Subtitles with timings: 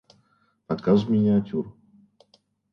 [0.67, 1.65] Показ миниатюр